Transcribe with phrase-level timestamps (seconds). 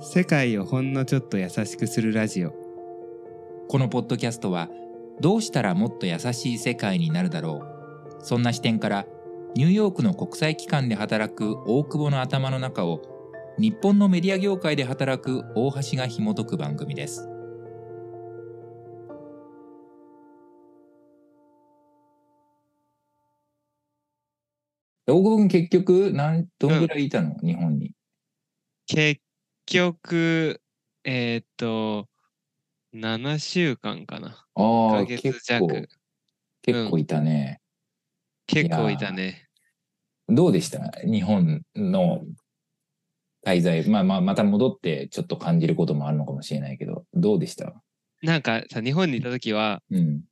[0.00, 2.52] 世界をほんのちょっと優しくするラジオ。
[3.68, 4.68] このポッドキャストは
[5.20, 7.62] どうしたらもっと優しい世界になるだろ
[8.20, 8.24] う。
[8.24, 9.06] そんな視点から
[9.54, 13.02] ニューヨークの国際機関で働く大久保の頭の中を
[13.58, 17.28] 日本のメディア業界で働く大橋が紐解く番組です。
[25.06, 27.92] 大久保君結局なんどんぐらいいたの、日本に。
[28.86, 29.20] 結
[29.66, 30.60] 局
[31.04, 32.08] えーっと
[32.92, 34.46] 7週間かな。
[34.54, 35.66] あ1あ結弱。
[35.66, 35.86] 構
[36.62, 37.60] 結構いたね、
[38.46, 39.48] 結構いたね。
[40.28, 40.78] どうでした？
[41.04, 42.24] 日本の
[43.44, 43.88] 滞在。
[43.88, 47.74] まあまあ、また戻ってちょっと感じることもあるのかもしれないけど、どうでした？
[48.22, 50.22] なんかさ日本にいた時はうん。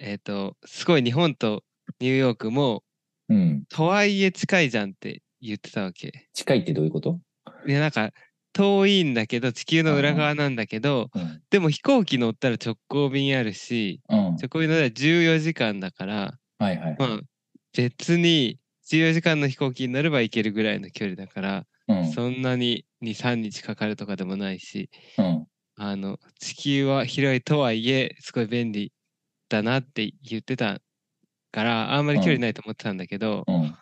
[0.00, 1.62] えーっとすごい日本と
[2.00, 2.82] ニューヨークも
[3.28, 3.64] うん。
[3.68, 6.28] とはいえ近いじゃんって言ってたわけ。
[6.32, 7.20] 近いってどういうこと？
[7.66, 8.10] でなんか
[8.54, 11.42] 遠いんだけど地球の裏側なんだけどうん。
[11.50, 14.18] でも飛行機乗ったら直行便あるしうん。
[14.36, 16.96] 直行便乗ったら14時間だからはいはい。
[16.98, 17.20] まあ
[17.76, 22.12] 別に14時間の飛行機に乗れば行けるぐらいの距離だから、うん。
[22.12, 25.46] そんなに23日かかるとかでもないしうん。
[25.76, 28.92] あの地球は広いとはいえすごい便利
[29.48, 30.80] だなって言ってた
[31.50, 33.74] からあんまり距離ないと思ってたんだけど、うん。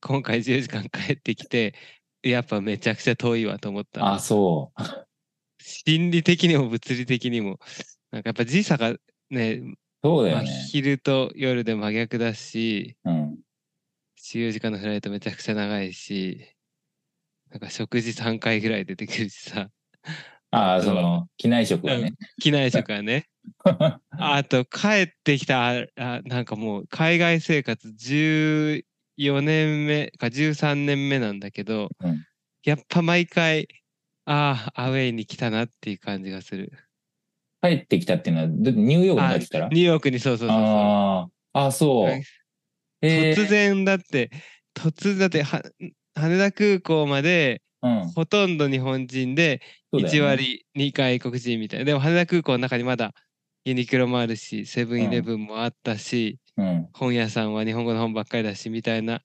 [0.00, 1.74] 今回10時間帰ってきて
[2.22, 4.82] やっぱめちゃくちゃ遠いわと思ったあ、そう。
[5.60, 7.58] 心理的にも物理的にも
[8.10, 8.94] なんかやっぱ時差が
[9.30, 9.74] ねまあ、
[10.04, 10.48] そうだよね。
[10.70, 13.38] 昼と夜で真逆だしうん。
[14.20, 16.44] 14時間のフライトめちゃくちゃ長いし
[17.50, 19.68] なんか食事3回ぐらい出てくるしさ
[20.50, 22.14] ああ、その、機内食はね。
[22.40, 23.28] 機内食はね
[24.10, 27.92] あと帰ってきたああなんかもう海外生活
[29.18, 32.24] 14年目か13年目なんだけど、うん。
[32.64, 33.68] やっぱ毎回
[34.24, 36.72] ああアウェイに来たなっていう感じがする。
[37.62, 39.68] 帰ってきたっていうのは、ニューヨークに帰ってきたら？
[39.68, 40.64] ニューヨークにそうそうそうそう。
[40.64, 42.04] ああ、あ、そう。
[42.04, 42.22] はい。
[43.02, 43.34] えー。
[43.34, 44.30] 突然だって
[44.74, 45.62] 突然だっては
[46.14, 48.08] 羽田空港までうん。
[48.08, 49.60] ほとんど日本人で
[49.92, 50.30] 1そうだよね。
[50.30, 51.84] 割2外国人みたいな。
[51.84, 53.14] でも羽田空港の中にまだ
[53.64, 56.88] ユニクロもあるしセブンイレブンもあったし、うん。
[56.92, 59.22] 本屋さんは日本語の本ばっかりだしみたいな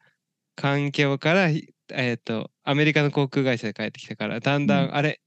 [0.56, 5.20] 環境から、ひえー、とアメリカの航空会社で帰ってきたからだんだん、うんあれ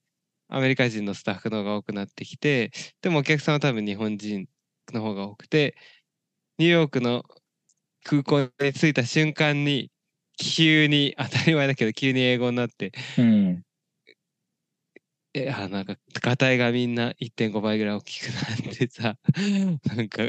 [0.49, 2.71] アメリカ人のスタッフの方が多くなってきて
[3.03, 4.47] でもお客さんは多分日本人
[4.93, 5.77] の方が多くて
[6.59, 7.25] ニューヨークの
[8.05, 9.91] 空港に着いた瞬間に
[10.39, 13.63] 急に当たり前だけど急に英語になってうん。
[15.35, 19.19] えあなんかガタイがみんな1.5倍ぐらい大きくなってさ
[19.97, 20.23] なんか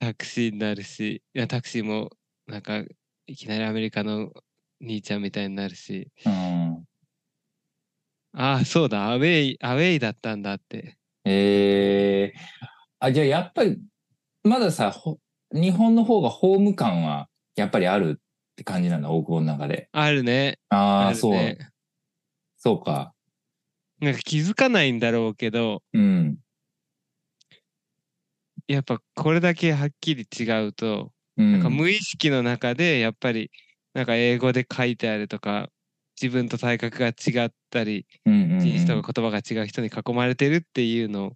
[0.00, 2.10] タクシーになるしいやタクシーも
[2.46, 2.82] なんか
[3.26, 4.32] いきなりアメリカの
[4.80, 6.84] 兄ちゃんみたいになるしうん。
[8.32, 12.34] ああそうだアウェイアウェイだったんだってええ
[12.98, 13.78] あ、じゃあやっぱり、
[14.44, 15.18] まださ、ほ
[15.52, 19.88] 日本の方がホーム感はやっぱりあるって感じなんだ、大久保の中で。
[19.92, 21.58] あるねああ、そう。
[22.58, 23.14] そうか。
[24.00, 26.38] なんか気づかないんだろうけどうん。
[28.72, 31.52] やっぱこれだけはっきり違うとうん。
[31.52, 33.50] なんか無意識の中でやっぱり
[33.94, 35.68] なんか英語で書いてあるとか
[36.20, 41.32] 自分と体格が違ったりうんうんうん人種とか言葉が違う人に囲まれてるっていうの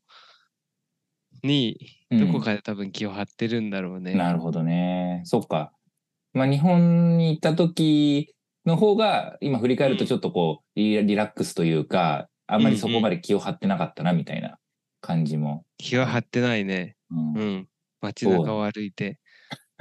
[1.43, 1.77] に
[2.11, 4.15] うんどこかで多分気を張ってるんだろうね。
[4.15, 5.23] なるほどね。
[5.25, 5.73] そっか。
[6.33, 8.35] まあ日本に行った時
[8.67, 14.59] の方が、今振り返るとちょっとこう、リリラックスというか、あんまりそこまで気を張ってなかったな、みたいな
[15.01, 15.65] 感じも。
[15.79, 16.94] 気は張ってないね。
[17.11, 17.69] うんうん。
[18.01, 19.19] 街中を歩いて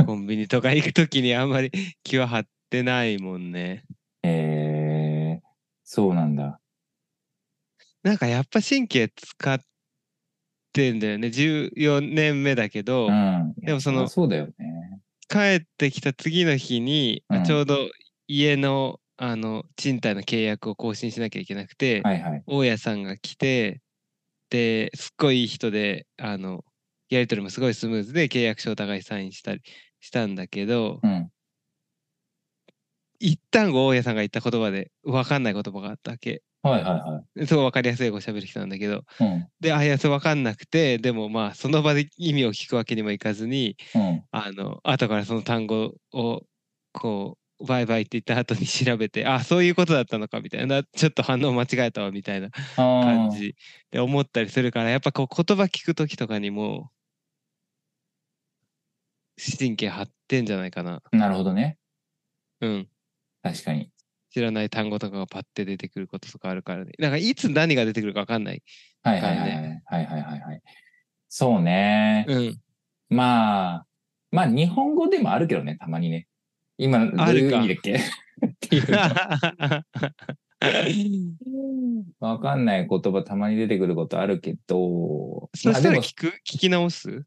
[0.05, 1.71] コンビニとか行く時にあんまり
[2.03, 3.83] 気は張ってないもんね。
[4.23, 5.47] えー、
[5.83, 6.59] そうなんだ。
[8.01, 9.59] なんかやっぱ神経使っ
[10.73, 11.27] てんだよね。
[11.27, 13.53] 14年目だけど、うん。
[13.57, 15.01] でもそのそうだよね。
[15.29, 17.89] 帰ってきた次の日に、あうんちょうど
[18.27, 22.43] 家のあの賃貸の契約を更新しなきゃいけなくて、はいはい。
[22.45, 23.81] 大家さんが来て
[24.49, 26.65] ですっごいいい人であの
[27.13, 29.61] やり取りもすごいスムーズで契約書をお互いサインしたり
[29.99, 31.29] したんだけど、うん。
[33.19, 36.41] 一旦大家さんが言った言葉で分かんない言葉があったわけ。
[36.61, 37.47] はいはいはい。
[37.47, 39.47] すごい分かりやすい英語を喋る人なんだけどうん。
[39.59, 44.23] であいやそれ分かんなくてでもまあその場で意味を聞くわけにもいかずにうん。
[44.31, 46.41] あの後からその単語を
[46.91, 53.55] こうバイバイって言った後に調べてあそういうことだったのかみたいなちょっと反応間違えたわみたいな感あじ
[53.91, 56.91] で思ったりするからやっぱこう言葉聞く時とかにも
[59.37, 61.01] 神経張ってんじゃないかな。
[61.11, 61.77] あ、なるほどね。
[62.61, 62.87] うん。
[63.41, 63.89] 確かに。
[64.31, 66.91] 知らない単語とかがパッて出てくることとかあるからね。
[66.97, 68.63] なんかいつ何が出てくるかわかんない。
[69.03, 69.81] はいはいはいはい。
[69.85, 70.61] はいはいはいはい。
[71.29, 72.25] そうね。
[72.27, 72.59] うん。
[73.09, 73.85] まあ、
[74.31, 76.27] まあ日本語でもあるけどね、たまにね。
[76.77, 77.93] 今、どういう意味だっけ？
[78.47, 78.83] っていう
[82.19, 87.23] わかんない言葉たまに出てくることあるけど、そしたまあでもら聞く、聞き直す？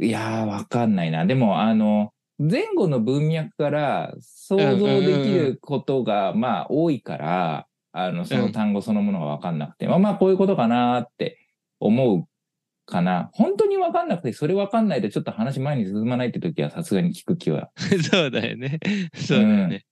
[0.00, 1.26] いやー、わかんないな。
[1.26, 11.38] でも、あの、前後の文脈から想像できることが、まあ、多いから、あの、その単語そのものがわかんなくて、まあまあ、こういうことかなーって
[11.78, 12.26] 思う
[12.86, 13.30] かな。
[13.32, 17.70] 本当にわかんなくて、それわかんないとちょっと話前に進まないって時は、さすがに聞く気は。
[18.10, 18.80] そうだよね。
[19.14, 19.84] そうだよね。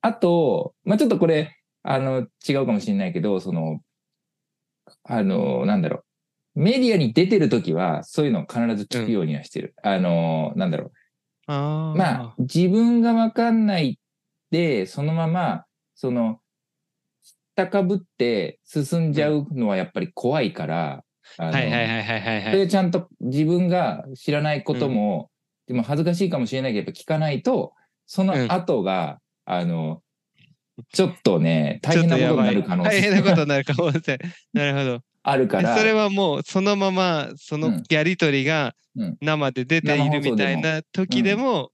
[0.00, 3.80] あと、まあちょっとこれ、あの、違うかもしれないけど、その、
[5.02, 6.04] あの、なんだろう。
[6.54, 9.74] メディアに出てる時は、そういうのを必ず聞くようにはしてる。
[9.82, 10.92] あの、なんだろう。
[11.46, 11.98] ああ。
[11.98, 13.98] まあ、自分がわかんない
[14.50, 15.64] で、そのまま、
[15.94, 16.40] その、
[17.22, 21.04] 知ったかぶって進んじゃうのはやっぱり怖いから、
[21.38, 22.42] はいはいはいはいはいはい。
[22.44, 25.30] それでちゃんと自分が知らないことも、
[25.66, 27.72] でも恥ずかしいかもしれないけど、やっぱ聞かないと、
[28.06, 30.02] その後が、あの、
[30.92, 34.18] ちょっとね、大変なことになる可能大変なことになる可能性。
[34.52, 35.13] なるほど。
[35.24, 37.82] あるから、それはもうそのままそのうん。
[37.88, 39.18] やりとりがうん。
[39.20, 41.72] 生で出ているみたいな時でも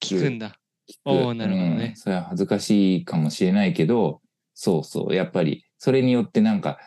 [0.00, 0.56] 聞くんだ。
[1.04, 1.86] おーなるほどね。
[1.86, 1.96] うん。
[1.96, 4.20] それは恥ずかしいかもしれないけど、
[4.54, 6.78] そうそう、やっぱり、それによってなんか、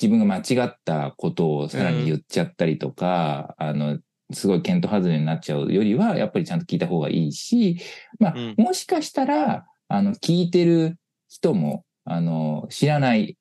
[0.00, 3.98] 自分が間違ったことをさらに言っちゃったりとか、あの、
[4.32, 7.78] すごい検討外れになっちゃうよりは、やっぱりちゃんと聞いた方がいいし、
[8.18, 8.54] まあ、うん。
[8.58, 13.38] もしかしたら、あの、聞いてる人も、あの、知らない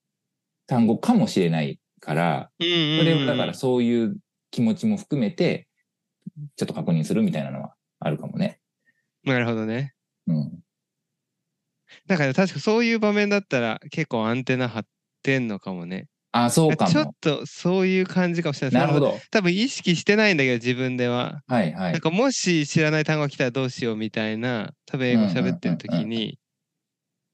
[0.68, 4.18] 単語かもしれないから、それをだからそういう
[4.52, 5.70] 気持ちも含めて、
[6.58, 8.60] ちょっと確認するみたいなのはあるかもね。
[9.24, 9.94] なるほどね。
[10.28, 10.64] うん。
[12.08, 14.84] だから確かそういう場面だったら結構アンテナ張っ
[15.24, 16.08] てんのかもね。
[16.32, 17.16] あ、そうかちょっも。
[17.22, 18.82] とそういう感じかもしれない。
[18.82, 19.20] なるほど。
[19.32, 21.42] 多分意識してないんだけど自分では。
[21.48, 22.02] はいはいなん。
[22.02, 26.40] かもし知らない単語が来たらどうしようみたいな、多分英語喋ってる時に、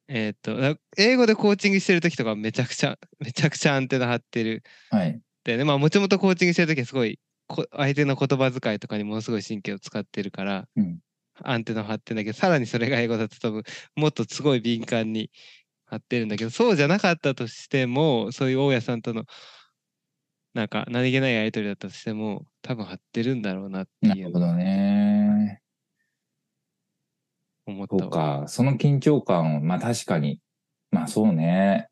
[0.09, 4.63] えーっと、だ英語でコーチングしてる時とかめちゃくちゃ、 めちゃくちゃアンテナ張ってる。
[4.89, 5.21] はい。
[5.43, 10.99] でね、まあもともとコーチングしてる時はすごいこ相手の言葉遣いとかにものすごい神経を使ってるから、うん
[11.43, 13.63] アンテナを張ってんだけど、さらにそれが英語だと多分
[13.95, 15.29] もっとすごい敏感に
[15.85, 19.25] 張ってるんだけど、そうじゃなかったとしても、そういう大家さんとの
[20.55, 25.06] なんか何気ないやりとりだったとしても、多分張ってるんだろうなっていうなるほどね。
[27.71, 28.41] 思ったそうわ。
[28.41, 28.47] か。
[28.47, 30.39] その緊張感を、まあ確かに。
[30.91, 31.87] まあそうね。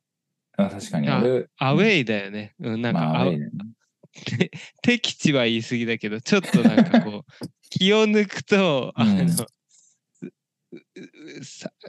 [0.58, 1.10] あ確かに。
[1.10, 2.54] アウェイだよね。
[2.60, 3.76] うん、なんか、まあ、あアウェイだね
[4.82, 9.28] 敵地は言い過ぎだけど、ちょっとなんかこう、 気を抜くと、あの、うん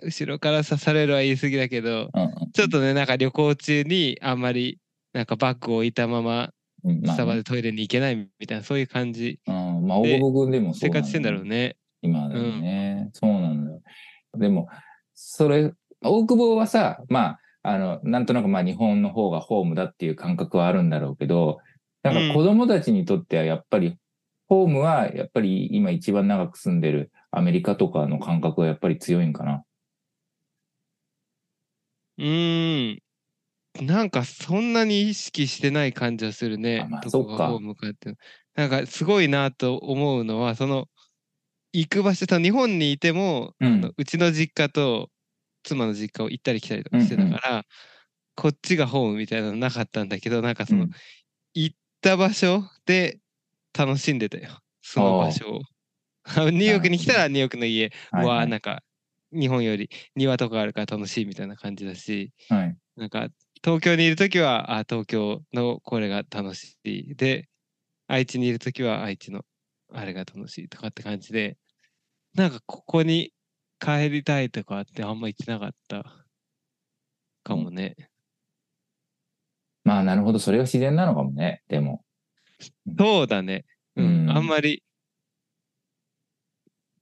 [0.03, 4.79] 後ろから刺されるは言い過ぎだけど、うんちょっとね、なんか旅行中にあんまり、
[5.13, 6.53] なんかバッグを置いたまま、
[6.85, 9.87] スタバねでトイレに行けないみたいな、そういう感じ、うん。
[9.87, 11.77] まあ、で大久保君でもそうなん生活してんだろうね。
[12.03, 13.36] 今だよね、そうなんだよ。
[14.39, 14.69] でも、
[15.15, 15.73] それ、
[16.03, 21.59] 大久保はさ、まあ、あの、なんとなくまあ日本の方がホームだっていう感覚はあるんだろうけど、
[22.03, 23.99] なんうんか子供たちにとってはやっぱり、
[24.49, 29.65] ホームはやっぱり今一番長く住んでるアメリカとかの感覚はやっぱり強いんかな。
[32.19, 33.03] うーん。
[33.83, 37.01] なんかそんなに意識してない感じはするねあまあ。
[37.03, 37.89] どそっかこがホームか。
[38.55, 40.87] なんかすごいなと思うのは、その、
[41.73, 45.11] 行く場所、多分日本にいても、うんうちの実家と
[45.65, 47.65] 妻の実家を行ったり来たりとかしてたから、
[48.37, 50.91] こっちがホームみたいなのなかったんだけど、なんかその、うん
[51.55, 53.21] 行った場所で
[53.79, 54.61] 楽しんでたよ。
[54.83, 55.61] その場所を。
[56.53, 58.83] ニューヨークに来たらニューヨークの家はなんか、
[59.33, 62.77] 日本より庭とかあるから楽しいみたいな感じだし、はい。
[62.97, 63.29] なんか、
[63.65, 67.15] 東京にいるときは、あ、東京のこれが楽しい。
[67.17, 67.49] で、
[68.09, 69.45] 愛知にいるときは愛知の
[69.93, 71.57] あれが楽しいとかって感じで、
[72.35, 73.33] なんかここに
[73.79, 76.05] 帰りたいとかってあんま言ってなかった
[77.45, 77.97] かもね。
[79.85, 80.39] まあ、なるほど。
[80.39, 81.63] それが自然なのかもね。
[81.69, 82.05] でも。
[82.99, 83.65] そうだね。
[83.95, 84.07] うん。
[84.07, 84.83] うんあんまり、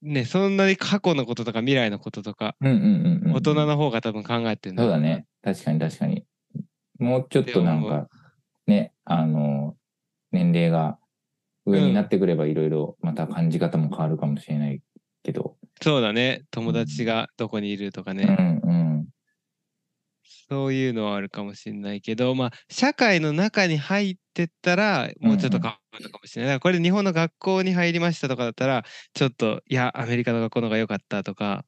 [0.02, 3.32] ね、そんなに過去のこととか未来のこととか、うんうんうん、うん。
[3.32, 5.26] 大人の方が多分考えてるんろなそうだね。
[5.42, 6.26] 確かに確かに。
[6.98, 8.08] もうちょっとなんでか、
[8.66, 9.76] ね、あの、
[10.30, 10.98] 年齢が
[11.66, 14.82] 上になってくればいろいろまた感じ方も変わるかもしれない
[15.22, 15.56] けど。
[15.82, 16.42] そうだね。
[16.50, 18.36] 友達がどこにいるとかね。
[18.64, 19.06] うんうん。
[20.48, 26.54] そういうのはあるかもしれないけど、まあ、社会の中に入ってったら、もうちょっと変わるかもしれない。
[26.54, 31.64] だからこれ日本の学校に入りましたとかだったら、ちょっと、いや、アメリカの学校の方が良かったとか、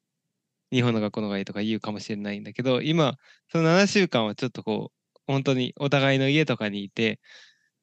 [0.72, 3.16] 日本の学校の方がいいとか言うかもしれないんだけど、今、
[3.50, 7.20] その7週間はちょっとこう、本当にお互いの家とかにいて、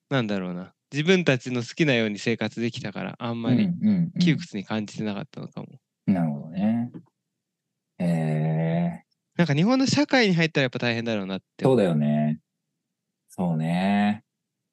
[0.09, 5.67] なんだろうな、自分たちの好きなように生活できたから、あんまりうんうんうん窮屈に感じてなかったのかも。
[6.05, 6.91] なるほどね。
[7.97, 12.39] えー、なんか日本の社会に入ったらやっぱ大変だろうなって思そうだよね。
[13.27, 14.23] そうね。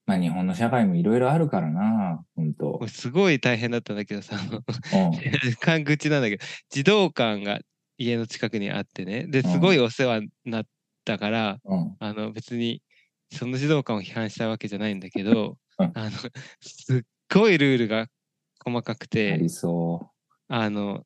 [0.05, 2.89] まあ日本の社会もいろいろあるからな、ほんとう。。
[2.89, 4.37] すごい大変だったんだけどさ。
[5.61, 7.61] 勘口 なんだけど、児童館が
[7.97, 10.67] 家の近くにあってね、ですごいお世話になっ
[11.07, 11.97] たから、うん。
[11.99, 12.83] あの別に
[13.33, 16.11] その児童館を批判したわけじゃないんだけど、うんあの
[16.61, 18.07] すっごいルールが
[18.65, 20.11] 細かくあて、りそ
[20.49, 21.05] あの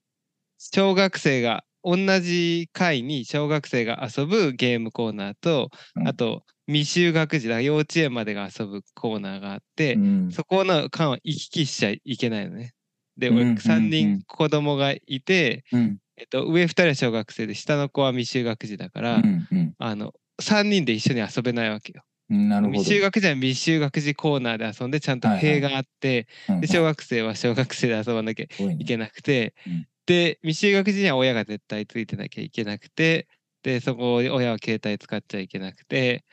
[0.58, 10.00] 小学生が同じ階に小学生が遊ぶゲームコーナーと、うんあと未就学児だ幼稚園までが遊ぶコーナーがあって、う。
[10.00, 10.32] うん。
[10.32, 12.72] そこの間は行き来しちゃいけないのね。
[13.18, 15.98] で、俺うんうんうん3人子供がいて、うん。
[16.16, 19.74] えっと、上2人は小学生で下の子は未就学児だから、うん。
[19.78, 22.02] あの3人で一緒に遊べないわけよ。
[22.30, 22.48] うん。
[22.48, 22.78] なるほど。
[22.78, 28.46] 未就学児は未就学児コーナーで遊んでちゃんと塀があって、うんで小学生は小学生で遊ばなきゃ
[28.78, 29.86] いけなくて、うん。
[30.06, 33.26] で未就学児には親が絶対ついてなきゃいけなくて
[33.62, 36.24] でそこを親は携帯使っちゃいけなくて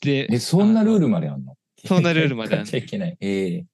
[0.00, 2.66] でえ、そんなルールルまであんのそんなルールまであんの。
[2.66, 3.16] 使っちゃいけない。
[3.20, 3.64] ええ。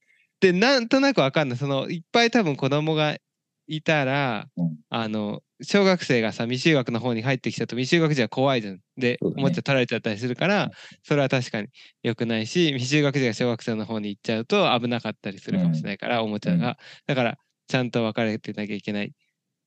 [0.40, 1.58] でなんとなくわかんない。
[1.58, 3.18] そのいっぱい多分子供が
[3.66, 4.76] いたら、うん。
[4.88, 9.18] あの小学生がさ未就学の方に入ってきちゃうと未就学児は怖いじゃんで、ね。
[9.22, 10.70] おもちゃ取られちゃったりするから、
[11.02, 11.68] それは確かに
[12.02, 17.38] 良くないし未就学児が小学生の方に行っちゃうと危なかったりするかもしれないから、おもちゃが、だから
[17.68, 19.10] ちゃんと分かれてなきゃいけないっ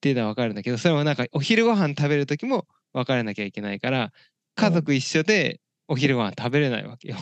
[0.01, 4.11] ていうのは分かるんだけどそれもなんかお昼ご飯食べる時も分かれなきゃいけないから
[4.55, 7.17] 家族一緒でお昼ご飯食べれないわけよ。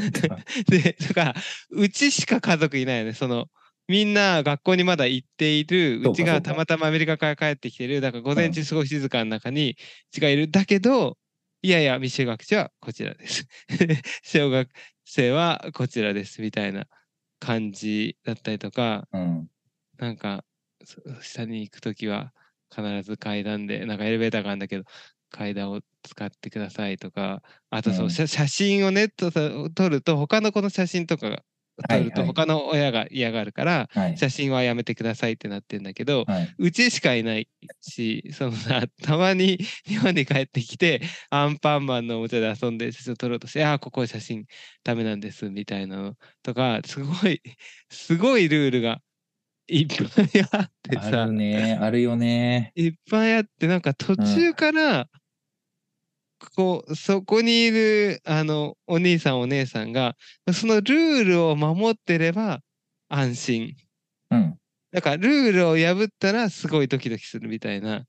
[0.68, 1.34] でだから
[1.70, 3.46] うちしか家族いないよねその
[3.88, 9.74] みんな学校にまだ行っているうちがたまたまアメリカから帰ってきてるだから午前中すごい静かな中にう
[10.12, 11.16] ちがいるだけど
[11.62, 13.46] いやいや未就学児はこちらです。
[14.22, 14.68] 小学
[15.04, 16.86] 生はこちらですみたいな
[17.40, 19.48] 感じだったりとかうん。
[19.96, 20.44] なんか
[21.22, 22.32] 下に行く時は
[22.70, 24.84] 必ず階段でなんかエレベーターがあるんだけど
[25.30, 28.10] 階段を使ってくださいとかあとそう、うん。
[28.10, 29.30] 写真をね撮
[29.88, 31.42] ると他の子の写真とかが
[31.88, 34.18] 撮ると他の親が嫌がるから、はい。
[34.18, 36.54] 写真はやめてくださいってなってるんだけど、はい。
[36.58, 37.48] うちしかいない
[37.80, 44.46] しそのさ たまに日本に帰ってきてアンパンマンのおもちゃで遊んで写真を撮ろうとして「ああここ写真
[44.84, 47.40] ダメなんです」みたいなのとかすごい
[47.90, 49.00] すごいルールが
[49.68, 51.78] いっぱいあってあさるね。
[51.80, 52.72] あるよね。
[52.74, 55.08] いっぱいあってなんか途中から、
[56.54, 60.16] こうそこにいるあのお兄さんお姉さんが
[60.52, 62.60] そのルールを守ってれば
[63.08, 63.74] 安心。
[64.30, 64.58] うん。
[64.92, 68.04] だからルールを破ったらすごいドキドキするみたいな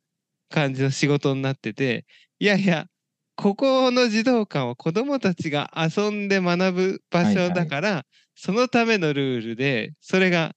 [0.49, 2.05] 感じの仕事になってて
[2.39, 2.85] いやいや
[3.35, 7.53] ここの児童館は子どもたちが遊んで学ぶ場所はいはい。
[7.53, 8.03] だから、
[8.35, 10.51] そのためのルールでそれが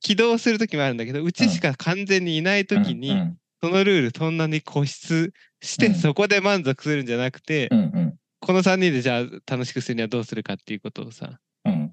[0.00, 3.36] 起動する時もあるんだけどうちしか完全にいない時に、うんうん。
[3.62, 5.94] そのルールそんなに固執してうん。
[5.94, 8.14] そこで満足するんじゃなくて、うんうん。
[8.40, 11.92] この3人でじゃあ楽しくするにはどうするかっていうことをさうん。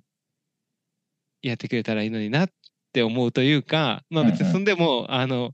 [1.41, 2.49] やってくれたらいいのになっ
[2.93, 4.47] て思うというかまあ別うんうん。
[4.47, 5.51] にそんでも、あの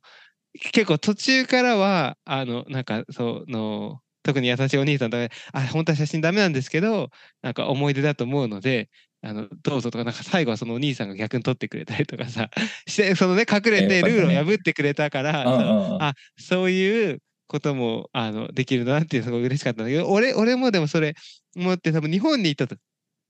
[0.74, 7.10] 結構途中からはあのなんかその特に優しいお兄さんとかあ本当は写真ダメなんですけど
[7.42, 8.89] なんか思い出だと思うので
[9.22, 12.50] あのどうぞとかなんか最後はそのお兄さんが逆に撮ってくれたりとかさ
[12.88, 21.15] してそのね隠れてルールを破ってくれたから、あそういうこともあのできるなっていうすごい嬉しかったんだけど俺俺もでもそれ
[21.58, 22.79] 思って多分日本に行ったと。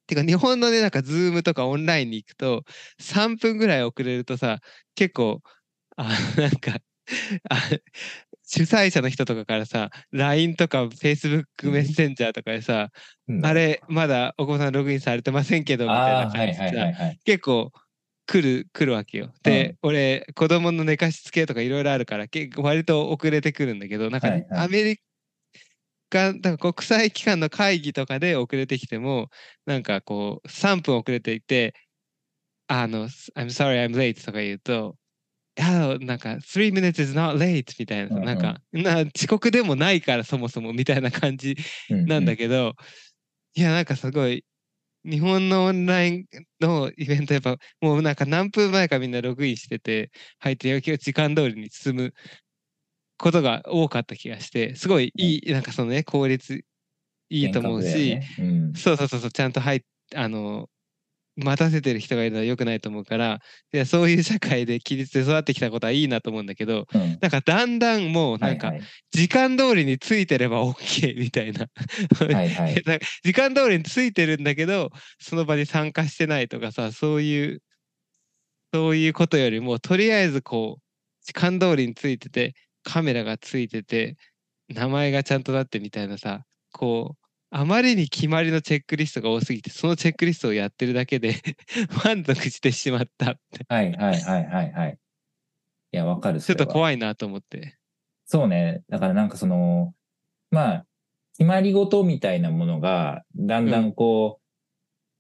[0.08, 2.64] てか日本のねなんかズームとかオンラインに行くと
[3.00, 4.58] 3分ぐらい遅れるとさ
[4.96, 5.40] 結構
[5.98, 6.80] あなんか
[7.50, 7.56] あ
[8.44, 12.90] 主催者の人とかからさ LINE とか Facebook メッセンジャーとかでさ、
[13.28, 17.20] うんあれまだお子さんログインされてませんけどみたいな感じでさはいはいはい。
[17.24, 17.72] 結構
[18.30, 19.32] 来る来るわけよ。
[19.42, 24.66] で、俺子供の寝かしつけとかいろいろあるから結構割と遅れてくるんだけどなんか、はいはい。
[24.66, 25.00] アメリ
[26.10, 29.30] カなんか国際機関の会議とかで遅れてきても
[29.66, 31.74] なんかこう3分遅れていて
[32.68, 34.96] 「あの I'm sorry I'm late」とか言うと
[35.58, 38.26] 「いやなんか3 minutes is not late」みたいな、うんうん。
[38.26, 41.58] なんかな遅刻でもないからそもそもみたいな感じ
[41.90, 42.76] なんだけけど、
[43.56, 44.46] いやなんかすごい
[45.06, 46.26] 日本のオンライン
[46.60, 52.14] のイベントやっぱもうなんか何分前かみんなログインしてて入って今日時間通りに進む
[53.18, 56.62] ことが多かった気がしてすごいいい、なんかそのね効率
[57.30, 58.20] いいと思うし、
[58.76, 59.82] そうそうそうそうちゃんと入っ
[60.16, 60.70] あの
[61.44, 63.40] 待たせてる人がいるのは良くないと思うから
[63.74, 67.18] いやそういう社会で規律で育ってきたことはいいなと思うんだけどうん。
[67.22, 68.74] なんかだんだんもうなんか
[69.12, 71.68] 時間通りについてれば OK みたいな。
[73.24, 77.62] 時間通りについてるんだけどその場に参加してないとかさそういう
[78.74, 80.84] そういうことよりもとりあえずこう
[81.26, 82.54] 時間通りについてて
[82.84, 84.16] カメラがついてて
[84.70, 87.19] 名前がちゃんとなってみたいなさこう
[87.52, 91.36] あまりに決まりのチェックリストが多すぎてそのチェックリストをやってるだけで
[92.06, 94.98] 満足してしまったってはいはいはいはいはい。
[95.92, 96.40] いや、わかる。
[96.40, 96.68] ちょっとい。
[96.68, 97.78] 怖いなと思って。
[98.26, 98.84] そうね。
[98.90, 99.94] だからなんかその、
[100.52, 100.86] まあ、
[101.38, 104.40] 決まり事みたいなものが、だんだんこ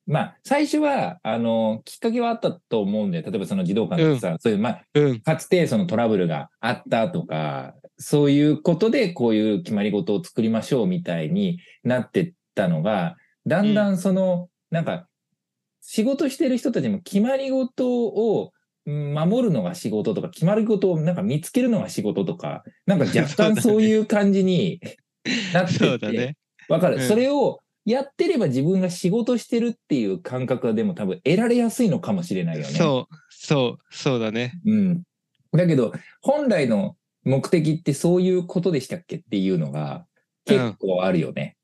[0.07, 3.23] う、まあ、最初は、あの、きっかけはあったと思うんだよ。
[3.23, 15.07] 例えばその児童館とかさ、そういう、まあ、うんかつてそのトラブルがあったとか、そういうことでこういう決まり事を作りましょうみたいになってったのが、だんだんその、なんか、
[15.81, 18.51] 仕事してる人たちも決まり事を
[18.85, 24.79] うん守るのが仕事とか、決まり事をなんか見つけるのが仕事とか、なんか若干そういう感じに
[25.53, 26.37] なってて、 だね。
[26.69, 32.67] わかる、うんそれをやってれば自分が仕事してるっていう感覚はでも多分得られやすいのかもしれないよね。
[32.67, 34.53] そうそうそうだね。
[34.65, 35.03] うん。
[35.53, 35.91] だけど、
[36.21, 36.95] 本来の
[37.29, 40.05] 目的ってそういうことでしたっけっていうのが
[40.45, 41.55] 結構あるよね。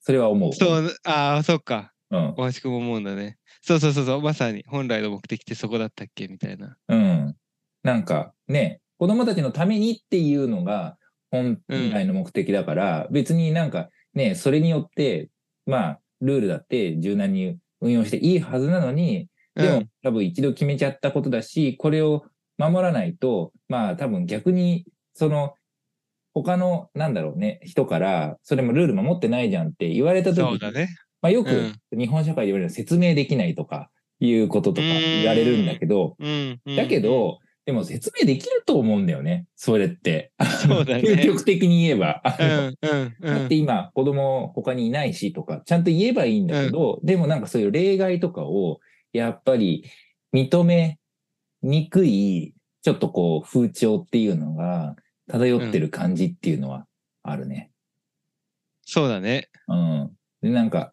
[0.00, 0.52] それは思う。
[0.52, 1.92] そうああそっか。
[2.10, 2.34] うん。
[2.36, 3.36] 大橋君も思うんだね。
[3.60, 6.76] そうそうそうそうまさに本来の目的ってそこだったっけみたいな。
[6.88, 7.34] うん。
[7.82, 10.96] なんかね、子供たちのためにっていうのが
[11.32, 15.28] 本来の目的だから、別になんかね、それによって、
[15.66, 22.24] まあ、ルールだって柔軟に運用していいはずなのに、でも、うん多分一度決めちゃったことだし、これを
[22.56, 24.86] 守らないと、まあ多分逆に、
[25.20, 25.52] その、
[26.32, 30.88] 他の、なんだろうね、人から、それもルール守ってないじゃんって言われた時に、ね。
[31.20, 31.50] まあよく
[31.92, 31.98] うん。
[31.98, 36.76] 日本社会で言われる説明できないとか、いうこととか言われるんだけど、うん、うん。
[36.76, 40.32] だけ、ど、でも説明できると思うんだよね、それって。
[40.66, 41.02] そうだね。
[41.20, 42.22] 究極的に言えば。
[42.24, 48.80] だって今、子供他にいないしとか、ちゃんと言えばいいんだけど、でもなんかそういう例外とかを、
[49.12, 49.84] やっぱり
[50.32, 50.98] 認め
[51.62, 54.96] にくい、ちょっとこう、風潮っていうのが
[55.30, 56.86] 漂ってる感じっていうのは
[57.22, 57.70] あるね。
[58.82, 59.48] そうだね。
[59.68, 60.10] うん。
[60.42, 60.92] で、なんか、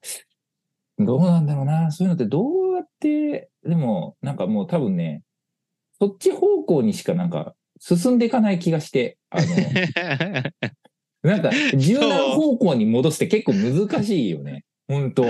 [0.99, 1.91] どうなんだろうな。
[1.91, 5.23] そういうのってどうやって、でも、なんかもう多分ね、
[5.99, 9.47] そっち方向にしかなんか進んでいかない気がして、あの、
[11.23, 14.63] なんか柔軟方向に戻すって結構難しいよね。
[14.87, 15.25] 本当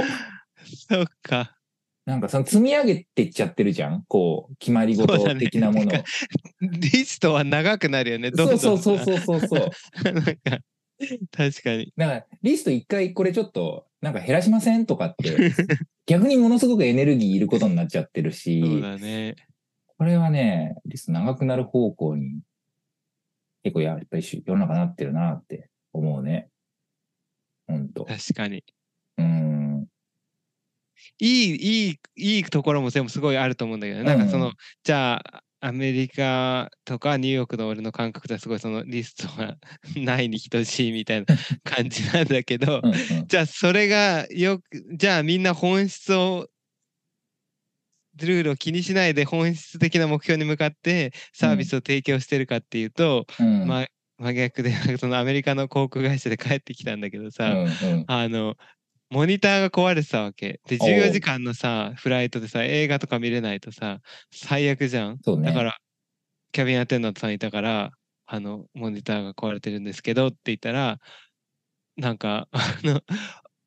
[0.90, 1.57] そっか。
[2.08, 4.06] なんかその積み上げてっちゃってるじゃん？
[4.08, 6.04] こう、決まり事的なものを。
[6.62, 8.32] リストは長くなるよね。
[8.32, 9.70] どんどそんうそうそうそうそうそう。
[10.14, 10.32] なんか
[11.32, 11.92] 確かに。
[11.98, 15.52] だから、リスト一回これちょっと、なんか減らしませんとかって、
[16.06, 19.36] 逆にものすごくエネルギーいることになっちゃってるそうし、だね。
[19.98, 22.40] これはね、リスト長くなる方向に、
[23.64, 26.48] 結構やっぱりし世の中なってるなって思うね。
[27.68, 28.06] ほんと。
[28.06, 28.64] 確かに。
[31.20, 39.58] いい、いい、いいところも全部すごいあると思うんだけどね、なんかその、じゃあ、アメリカとかニューヨークの俺の感覚ではすごいそのリストが
[39.98, 41.26] ないに等しいみたいな
[41.64, 42.82] 感じなんだけど
[43.26, 46.48] じゃあそれがよく、じゃあみんな本質を、
[48.16, 53.68] ルールを気にしないで本質的な目標に向かってサービスを提供してるかっていうと、うん。
[53.68, 53.88] ま
[54.20, 58.06] 真逆で、そのアメリカの航空会社で帰ってきたんだけどさ、うんうん。
[58.08, 58.56] あの、
[59.10, 60.60] モニターが壊れてたわけ。
[60.68, 64.00] で、おう14時間のさ、フライトでさ、映画とか見れないとさ、
[64.32, 65.18] 最悪じゃん。
[65.24, 65.48] そうね。
[65.48, 65.78] だから、
[66.52, 67.92] キャビンアテンダントさんいたから、
[68.26, 71.00] あの、モニターが壊れてるんですけどって言ったら、
[71.96, 73.02] なんか、あの、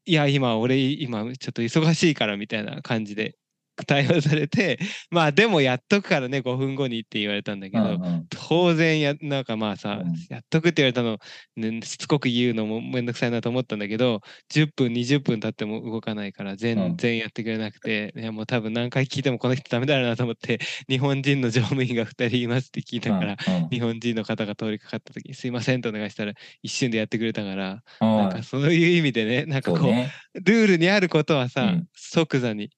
[0.05, 3.37] いや、今、俺、今、ちょっと忙しいからみたいな感じで
[3.85, 4.79] 対応されて、
[5.11, 8.27] まあ、でもやっとくからね、5分後にって言われたんだけど、うんうん。
[8.29, 10.14] 当然や、なんかまあさ、うん。
[10.29, 11.19] やっとくって言われたの、
[11.57, 23.69] ね、しつこく言うのもめんどくさいなと思ったんだけど、10分、20分経っても動かないから、全然やってくれなくて、いやもう多分何回聞いてもこの人ダメだろうなと思って、日本人の乗務員が2人いますって聞いたから、うんうん。
[23.71, 30.14] 日本人の方が通りかかった時に、すいませんとお願いしたら、一瞬でやってくれたから、あなんあかそういう意味でね、なんかこう、そうね。
[30.35, 31.87] ルールにあることはさ、うん。
[31.95, 32.71] 即座に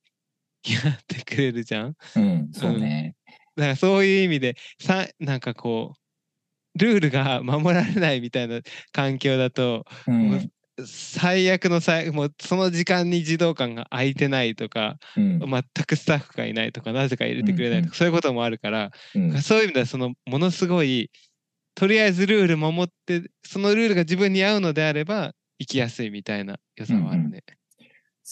[0.64, 1.96] やってくれるじゃん？
[2.16, 3.14] うん、そうね。
[3.56, 8.60] だからそういう意味でさなんかこうルールが守られないみたいな
[8.92, 10.12] 環境だと、う。
[10.12, 10.50] ん
[10.86, 21.10] 最悪の最もうその時間に児童館が空いてないとか、うん全くスタッフがいないとかなぜか入れてくれないとか、うんそういうこともあるから、うんそういう意味ではそのものすごい
[21.74, 27.42] とりあえずルール守ってそのルールが自分に合うのであれば生きやすいみたいな良さはあるね。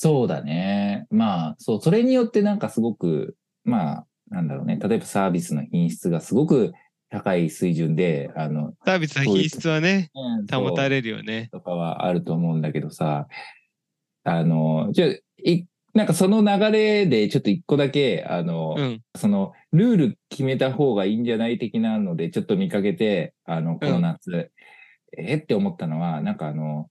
[0.02, 1.06] そうだね。
[1.10, 4.78] まあ、そう、それによってなんかすごく、まあ、なんだろうね。
[4.82, 6.72] 例えばサービスの品質がすごく
[7.10, 11.50] 高い水準で、あの、サービスの品質はね、うん保たるれるよね。
[11.52, 13.28] とかはあると思うんだけどさ、
[14.24, 15.10] あの、じゃあ
[15.44, 19.02] い、なんかその流れでちょっと一個だけ、あの、うん。
[19.14, 24.50] その、ルール決めた方がいいんじゃない的なので、ちょっと見かけて、あの、この夏、
[25.18, 26.88] えって思ったのは、なんかあの、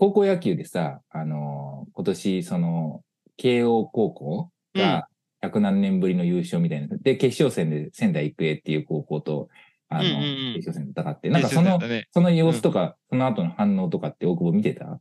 [0.00, 3.02] 高校野球でさ、あの、今年、その、
[3.36, 5.08] 慶応高校が
[5.42, 6.96] 100何年ぶりの優勝みたいな。
[6.98, 9.48] で、決勝戦で仙台育英っていう高校と、
[9.88, 10.54] あの、うんうんうん。
[10.54, 12.06] 決勝戦で戦って、なんかそのね。
[12.12, 15.00] その様子とか、その後の反応とかって大久保見てた？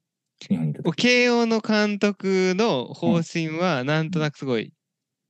[0.49, 0.95] 日本にいた時。
[0.99, 4.73] 慶応の監督の方針はなんとなくすごい、だか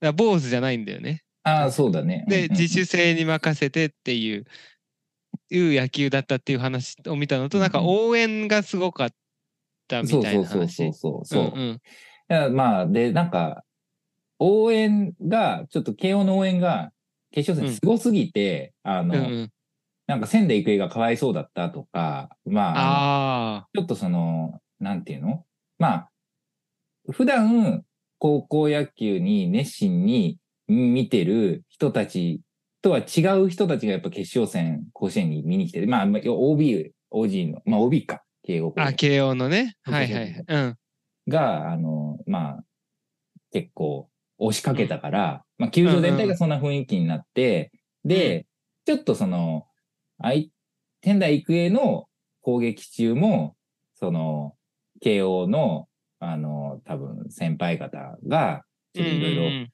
[0.00, 1.24] ら坊主じゃないんだよね。
[1.42, 2.24] ああ、そうだね。
[2.26, 2.52] うんで、うん。
[2.52, 4.46] 自主性に任せてっていう、
[5.50, 9.10] いう野球だったっていう話を見たのと、なんか応援がすごかっ
[9.88, 10.76] たみそうたいそうな話。
[10.76, 11.50] そうそうそう。
[11.50, 11.80] そううん
[12.28, 13.64] うんまあ、で、なんか、
[14.38, 16.92] 応援が、ちょっと慶応の応援が、
[17.32, 19.52] 決勝戦すごすぎて、あの、うんうん
[20.08, 25.44] なんか仙台育英がかわいそうだったとか、まあ、ああ、ちょっとその、なんていうの？
[25.78, 26.10] まあ、
[27.10, 27.84] 普段、
[28.18, 32.40] 高校野球に熱心に見てる人たち
[32.80, 35.88] とは違う人たちがやっぱ決勝戦、甲子園に見に来てる。
[35.88, 39.76] まあ、まあ OB、OG の、まあ OB か、慶応あ、慶応のね。
[39.82, 40.44] はいはい。
[40.48, 40.76] うん。
[41.28, 42.64] が、あの、まあ、
[43.52, 44.08] 結構
[44.38, 47.70] 押しかけたから、まあ、球場全体がそんな雰囲気になって、
[48.04, 48.46] で、
[48.86, 49.66] ちょっとその、
[50.18, 50.50] あい、
[51.04, 52.06] 仙台育英の
[52.40, 53.54] 攻撃中も、
[53.94, 54.54] その、
[55.02, 55.86] 慶応の、
[56.18, 59.68] あの、多分先輩方が、ちょっといろいろ、うん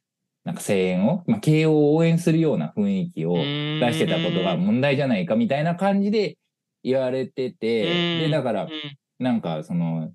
[0.45, 6.37] なんか声援を、まあ、慶応を応援するような雰囲気をうん出してたことが問題じゃないかみたいな感じで
[6.85, 8.71] 言われてて、で、だからうん、
[9.19, 10.13] なんかその、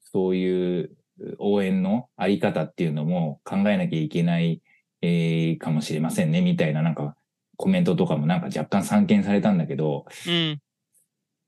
[0.00, 0.96] そういう
[1.38, 4.62] 応援のあり方っていうのも考えなきゃいけない、
[5.02, 7.16] えーかもしれませんね、みたいななんか
[7.56, 10.60] コメントとかもなんか若干散見されたんだけど、うん。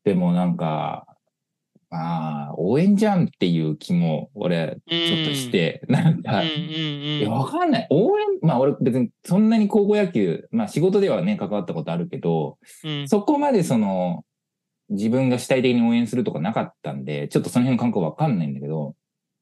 [0.04, 1.06] でもなんか、
[1.90, 7.87] まあ、応援じゃんっていう気も俺ちょっとして、なんか、うんうんいや、わかんない。
[7.90, 13.08] 応援、まあ俺別にそんなに高校野球、まあ仕事ではね、関わったことあるけど、うん。
[13.08, 14.24] そこまでその、
[14.94, 18.94] 自分が主体的に応援するとかなかったんで、ちょっとその辺の感覚わかんないんだけど、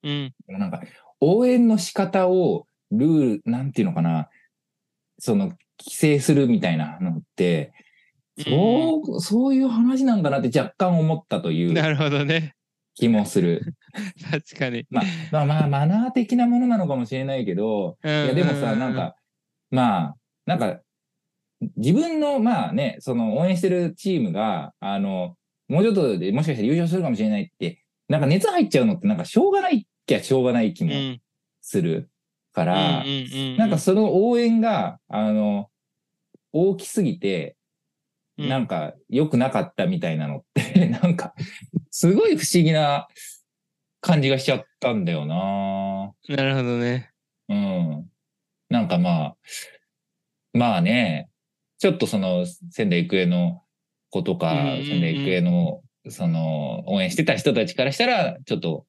[0.03, 0.83] うんなんか、
[1.21, 4.29] 応援の仕方を、ルール、なんていうのかな、
[5.19, 7.73] その、規制するみたいなのって、
[8.39, 12.55] そう、そういう話なんかなって若干思ったというなるほどね。
[12.95, 13.75] 気もする。
[14.31, 14.85] 確かに。
[14.91, 19.17] まあ、まあまあ、マナー的なものなのかもしれないけど、いいや、でもさ、なん、か、
[19.71, 20.81] まあ、なんか、
[21.77, 25.37] 自分の、まあね、その応援してるチームが、あの、
[25.73, 31.21] もうちょっとでもしかしたら優勝するかもしれないって、なんか熱入っちゃうのってなんかしょうがないっきゃしょうがない気もうん
[31.63, 32.11] する
[32.53, 33.05] から、
[33.57, 35.71] なんかその応援が、あの、
[36.53, 37.57] 大きすぎて、
[38.39, 41.35] うんなんか良くなかったみたいなのって、 なんか、
[41.91, 43.07] すごい不思議な
[44.01, 47.11] 感じがしちゃったんだよななるほどね。
[47.49, 48.11] うん。
[48.71, 49.37] なんかまあ、
[50.55, 51.29] まあね、
[51.79, 53.63] ちょっとその仙台育英の
[54.13, 58.87] 子とか、うんうんうん仙台育英のその応援してた人たちからしたら、ちょっと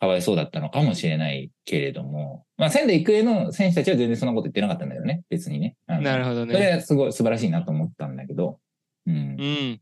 [0.00, 5.76] かわいそうだったのかもしれないけれども、まあ仙台育英の選手たちは全然そんなこと言ってなかったんだよね、別にね。
[5.86, 6.70] なるほどそれね。
[6.72, 8.58] はすごい素晴らしいなと思ったんだけど、
[9.06, 9.44] うんう。
[9.44, 9.80] ん。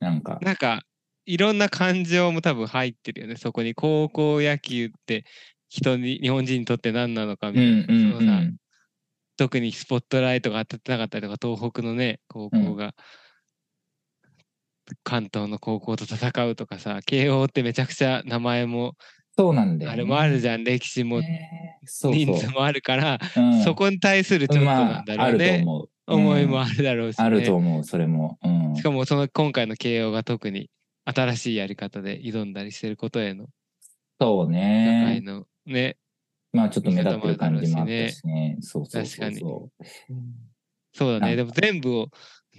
[0.00, 0.82] なんか、なんか、
[1.26, 3.36] いろんな感情も多分入ってるよね。
[3.36, 5.24] そこに高校野球って
[5.68, 7.70] 人に、日本人にとって何なのかみたいな。
[7.70, 8.50] うんうんそうのさ
[9.36, 12.94] 特にスポットライトが当たってなかったりとか、東北のね、高校が、
[15.02, 18.94] 関東の高校と戦うとかさ、慶応ってめちゃくちゃ名前も、
[19.36, 19.94] そうなんだよ、ね。
[19.94, 21.20] あれもあるじゃん、歴史も
[21.86, 25.88] 人数もあるから、うんそこに対するちょっとなまあんだ、ろうね、思う。
[26.06, 28.38] 思いうんもあるだろうし、ねあると思う、それも。
[28.42, 28.76] うん。
[28.76, 30.70] しかもその今回の慶応が特に
[31.04, 33.46] 新しいやり方で挑んだりしてることへの
[34.20, 35.20] そう社会ね。
[35.20, 35.96] のね、
[36.52, 38.56] まあちょっと目立ってる感じもあったしね。
[38.60, 39.84] そうそうそう確かそう。
[40.92, 41.36] そうだね。
[41.36, 42.08] でも全部を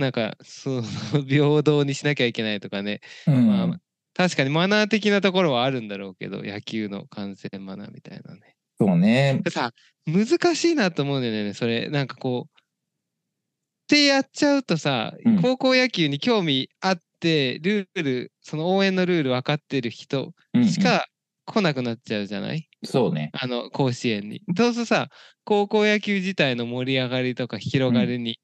[0.01, 0.83] なんかその
[1.25, 3.81] 平等にしなきゃいけないとかね、うんまあ
[4.13, 8.55] 確かにマナー的なところはあるんだろうけど、野球の観戦マナーみたいなね。
[8.77, 9.39] そうね。
[9.43, 9.71] でさ、
[10.05, 11.89] 難しいなと思うんだよね、それ。
[11.89, 21.07] なんかこう、ってやっちゃうとさ、うん高校野球に興味あって、ルール、その応援のルール分かってる人うんうんしか
[21.45, 23.31] 来なくなっちゃうじゃない、そうね。
[23.33, 24.41] あの、甲子園に。
[24.55, 25.09] そうするとさ、
[25.43, 28.39] 高校野球自体の盛り上がりとか広がりに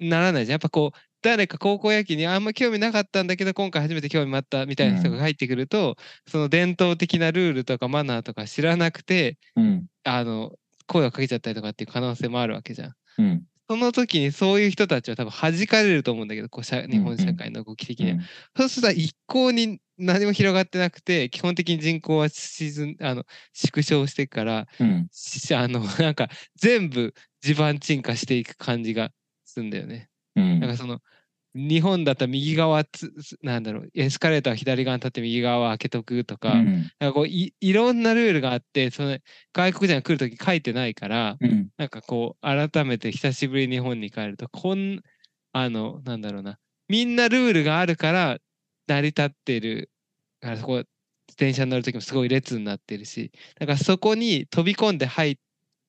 [0.00, 0.54] ならないじゃん。
[0.54, 9.86] やっぱこう、誰か高校野球にあんま興味なかったんだけど今回初めて興味持ったみたいな人が入ってくると、その伝統的なルールとかマナーとか知らなくてうん。
[10.02, 10.52] あの
[10.86, 12.94] 声をかけちゃったりとかっていう可能性もあるわけじゃん。
[13.18, 13.42] うん。
[13.68, 18.18] その時にそういう人たちは多分弾かれると思うんだけどこう社日本社会の動き的には。
[18.56, 29.12] そうすると一向に何も広がってなくて基本的に人口は沈んあの縮小していくからあのなんか全部地盤沈下していく感じが
[29.50, 30.08] するんだよね。
[30.36, 30.60] うん。
[30.60, 31.00] なんかその
[31.54, 36.90] 日本だったら右側つつなんだろうエスカレーターは左側に立って右側は開けとくとか,、うん。
[37.00, 39.18] なんかこういいろんなルールがあってその
[39.52, 41.68] 外国人が来る時書いてないからうん。
[41.76, 45.00] なんかこう改めて久しぶりに日本に帰るとこん
[45.52, 46.58] あのなんだろうな
[46.88, 48.38] みんなルールがあるから
[48.86, 49.90] 成り立ってる
[50.40, 50.84] からそこ
[51.36, 55.36] 電車に乗る時もすごい列になってるしだからそこに飛び込んで入っ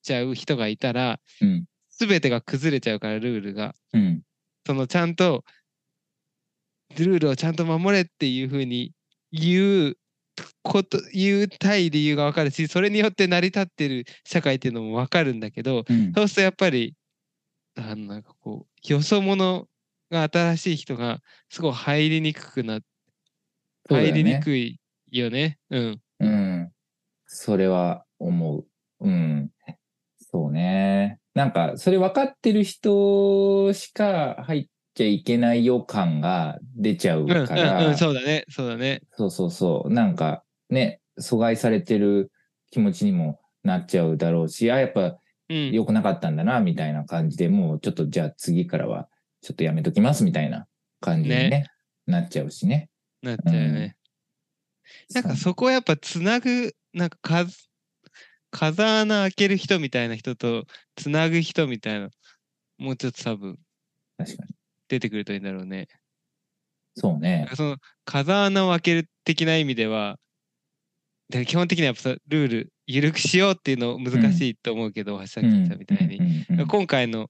[0.02, 1.64] ちゃう人がいたらうん。
[2.06, 4.22] 全てが崩れちゃうからルールがうん。
[4.66, 5.44] そのちゃんと
[6.96, 8.92] ルールをちゃんと守れっていうふうに
[9.32, 9.96] 言う
[10.62, 16.12] こと言うたい理由が分かるしそれによって成り立ってる社会っていうのも分かるんだけどうん。
[16.14, 16.94] そうするとやっぱり
[17.76, 19.66] あのなんかこうよそ者
[20.10, 22.80] が新しい人がすごい入りにくくな、
[23.88, 24.78] 入りにくい
[25.10, 25.58] よね。
[25.70, 26.00] うん。
[26.20, 26.72] うん。
[27.26, 28.66] それは思う。
[29.00, 29.50] うん。
[30.30, 31.18] そうね。
[31.34, 38.44] なんか、それ分かってる人しか入っちゃいけない予感が出ちゃううんうんから、うん、そうだね。
[38.48, 39.02] そうだね。
[39.12, 39.92] そうそうそう。
[39.92, 42.30] なんかね、阻害されてる
[42.70, 45.16] 気持ちにもなっちゃうだろうし、あ、やっぱ
[45.48, 45.72] うん。
[45.72, 49.08] 良くなかったんだな、みたいな感じでもうちょっとじゃあ次からは
[49.42, 50.66] ちょっとやめときます、みたいな
[51.00, 51.66] 感じにね、ね
[52.06, 52.88] なっちゃうしね。
[53.22, 53.96] なっちゃうよね。
[55.14, 57.46] なんかそこはやっぱつなぐ、なんかか
[58.52, 62.10] 風穴開ける人みたいな人とつなぐ人みたいな、
[62.78, 63.58] もうちょっと多分
[64.18, 64.54] 確かに。
[64.88, 65.88] 出てくるといいんだろうね。
[66.94, 67.48] そうね。
[67.54, 70.18] その風穴を開ける的な意味では、
[71.30, 76.18] で基本的にはやっぱさルール緩くしようっていうの難しいと思うけど、さっき言ったみたいに。
[76.18, 77.28] うんうんうん今回の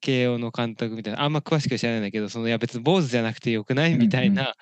[0.00, 4.54] 慶応の監督みたいなあんま詳しく知らないんだけどそのいや別に坊主じゃなくてよくないみたいな、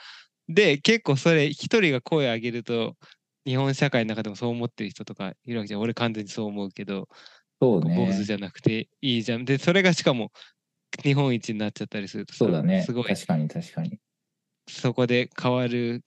[0.48, 2.94] で結構それ一人が声を上げると
[3.46, 7.08] 日本社会の中でもそう思ってる人とかいるわけじゃん俺完全にそう思うけど、
[7.60, 8.24] そう坊主ね。
[8.24, 10.32] じゃなくていいじゃんでそれがしかも
[11.02, 12.82] 日本一になっちゃったりするとさそうだね。
[12.82, 13.98] すごい確かに確かに。
[14.68, 16.02] そこで変わる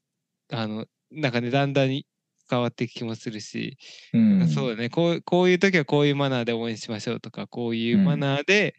[0.51, 2.05] あのなんかねだんだんに
[2.49, 3.77] 変わっていく気もするし、
[4.13, 4.47] うん。
[4.47, 8.75] そうだねこうこういう時はこういうマナーで応援しましょうとかこういうマナーで、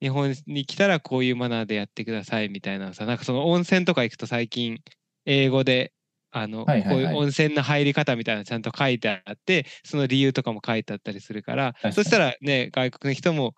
[0.00, 4.78] 日本に来たらこういうマナーでやってくださいみたいなさなんかその温泉とか行くと最近
[5.26, 5.92] 英語で
[6.32, 7.04] あの、はいはいはい。
[7.04, 13.54] こういう温泉の入り方みたいなのちゃんと書いてあってその理由とかも書いてあったりするからそしたらね外国の人も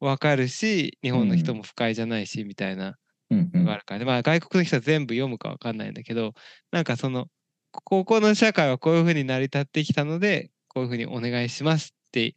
[0.00, 2.96] 分かるし日本の人も不快じゃないしみたいな
[3.30, 3.60] うんうん。
[3.60, 6.34] のがあるからね、まあ外国の人は全部読むか分かんないんだけど
[6.70, 7.26] なんかその
[7.72, 12.36] ここの社会はこういうふうに成り立ってきたのでこういうふうにお願いしますって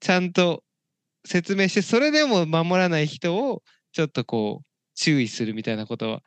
[0.00, 0.64] ちゃんと
[1.26, 6.22] 説明してそれでも守らない人をちょっとこう注意するみたいなことは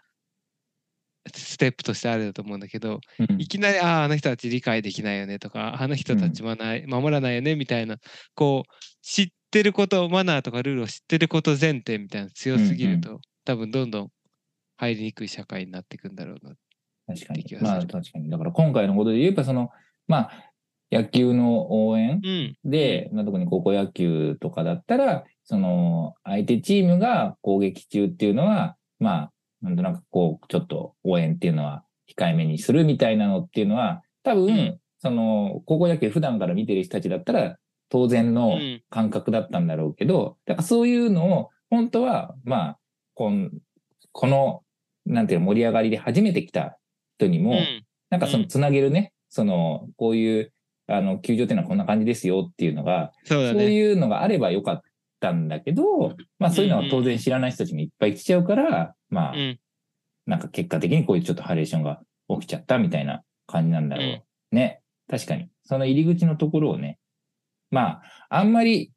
[1.34, 7.98] ステップとしてあると思うんだけどうんいきなりあああの人たち理解できないよねとかあの人たちはない、守らないよねみたいな
[8.36, 14.10] こう知ってることマナーとかルールを知ってること前提みたいなの強すぎると、多分どんどん
[14.78, 16.56] 入りにくい社会になっていくんだろうな。
[17.08, 18.30] 確かにまあ確かに。
[18.30, 19.70] だから今回のことで言えば、その、
[20.08, 20.52] まあ、
[20.92, 22.56] 野球の応援うん。
[22.63, 31.84] で、まあ、特に高校野球とかだったら、その、相手チームが攻撃中っていうのは、まあ、なんとなくこう、ちょっと応援っていうのは
[32.17, 37.58] 控えめにするみたいなのっていうのは、多分、うんその、高校野球普段から見てる人たちだったら、
[37.89, 38.82] 当然うのん。
[38.89, 42.80] 感覚だったんだろうけど、だからそういうのを、本当は、まあ、
[43.13, 43.52] こん
[44.12, 44.63] この、
[45.06, 46.80] なんていうの盛り上がりで初めて来た
[47.17, 47.86] 人にも、うん。
[48.10, 50.54] なんかそのつなげるね、その、こういう、
[50.88, 53.72] あの、球場っていうのはこんな感じですよっていうのが、そうね。
[53.72, 54.82] いうのがあればよかっ
[55.19, 59.60] たんだけど、まあそういうのは当然知らない人たちもいっぱい来ちゃうから、まあう、ん。
[60.25, 64.06] なんか結果的にこういうちょっとハレーションが起きちゃったみたいな感じなんだろう。
[64.06, 64.82] うんね。
[65.10, 65.49] 確かに。
[65.63, 66.99] その入り口のところをね、
[67.71, 68.91] まあ、あんまり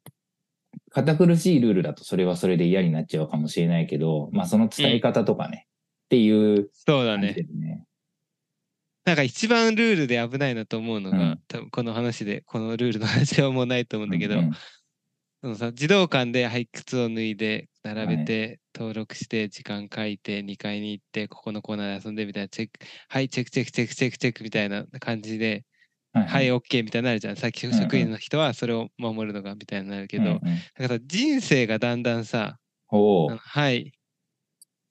[0.91, 5.67] 堅苦しいルールだとそれはそれで嫌になっちゃうかもしれないけど、まあその伝え方とかね、
[6.05, 7.35] っていうそうだね。
[9.05, 14.51] なんか一番ルールで危ないなと思うのが、うん多分この話で、このルールの話はもうないと思うんだけど、うんうん
[15.41, 25.65] そのさ児童館ではい靴を脱いで並べて、登録して時間書いて2階に行ってここのコーナーで遊んでみたいなチェックはいチェックチェックチェックチェックチェックみたいな感じで、
[26.13, 30.39] はいはい OK みたいになるじゃんさっき職員の人はそれを守るのがみたいになるけど、うんうん
[30.77, 32.57] だから人生がだんだんさ
[32.89, 33.93] はい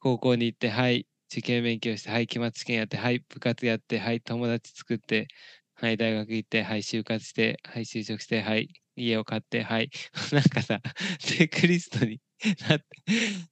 [0.00, 5.28] 高校に行って、はい、受験勉強して、はい、期末試験やって、はい、部活やって、はい、友達作って、
[5.74, 8.68] はい、大学行って、はい、就活して、はい、就職して、はい、
[9.00, 9.90] 家を買って、はい。
[10.32, 10.80] なんかさ、
[11.18, 12.20] チェックリストに
[12.68, 12.86] なって、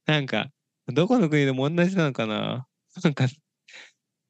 [0.05, 0.49] なんか、
[0.87, 2.67] どこの国でも同じなのかな？
[3.03, 3.27] なんか、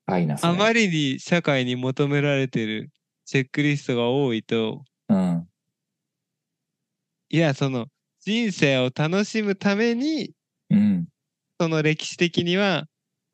[0.06, 2.92] パイな、それあまりに社会に求められてる
[3.26, 5.50] チェックリストが多いと、うん。
[7.30, 7.88] いや、その、
[8.22, 10.34] 人生を楽しむために、
[10.70, 11.08] うん。
[11.60, 12.88] その歴史的には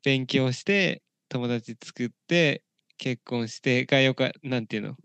[0.04, 2.62] 勉強して友達作って
[2.98, 4.96] 結婚してがよかなんていうの？